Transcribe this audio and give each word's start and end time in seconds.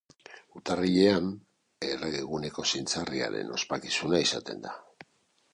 Urtarrilean 0.59 1.27
errege 1.89 2.23
eguneko 2.23 2.67
zintzarriaren 2.79 3.55
ospakizuna 3.59 4.27
izaten 4.29 4.69
da. 4.69 4.79